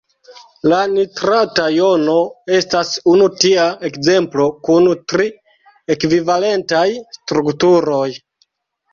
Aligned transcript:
La 0.71 0.77
nitrata 0.91 1.65
jono 1.73 2.15
estas 2.59 2.93
unu 3.11 3.27
tia 3.43 3.65
ekzemplo 3.89 4.45
kun 4.69 4.87
tri 5.13 5.27
ekvivalentaj 5.97 6.87
strukturoj. 7.19 8.09